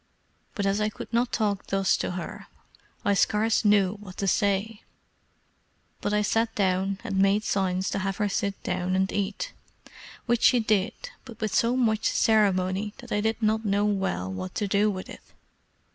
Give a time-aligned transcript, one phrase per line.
[0.55, 2.47] But as I could not talk thus to her,
[3.05, 4.81] I scarce knew what to say;
[6.01, 9.53] but I sat down, and made signs to have her sit down and eat,
[10.25, 14.55] which she did, but with so much ceremony that I did not know well what
[14.55, 15.21] to do with it.